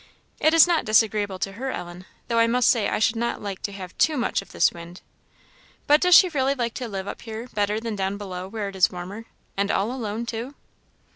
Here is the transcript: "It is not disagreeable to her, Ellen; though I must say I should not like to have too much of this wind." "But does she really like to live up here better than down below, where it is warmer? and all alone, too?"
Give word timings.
"It 0.39 0.55
is 0.55 0.65
not 0.65 0.83
disagreeable 0.83 1.37
to 1.37 1.51
her, 1.51 1.69
Ellen; 1.69 2.05
though 2.27 2.39
I 2.39 2.47
must 2.47 2.69
say 2.71 2.89
I 2.89 2.97
should 2.97 3.17
not 3.17 3.39
like 3.39 3.61
to 3.61 3.71
have 3.71 3.95
too 3.99 4.17
much 4.17 4.41
of 4.41 4.51
this 4.51 4.71
wind." 4.71 5.01
"But 5.85 6.01
does 6.01 6.15
she 6.15 6.27
really 6.29 6.55
like 6.55 6.73
to 6.73 6.87
live 6.87 7.07
up 7.07 7.21
here 7.21 7.47
better 7.53 7.79
than 7.79 7.95
down 7.95 8.17
below, 8.17 8.47
where 8.47 8.67
it 8.69 8.75
is 8.75 8.89
warmer? 8.89 9.25
and 9.55 9.69
all 9.69 9.91
alone, 9.91 10.25
too?" 10.25 10.55